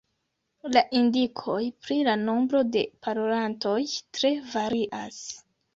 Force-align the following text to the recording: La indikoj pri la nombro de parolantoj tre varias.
La 0.77 0.81
indikoj 0.99 1.59
pri 1.85 1.99
la 2.09 2.17
nombro 2.23 2.65
de 2.77 2.85
parolantoj 3.05 3.79
tre 4.19 4.37
varias. 4.57 5.27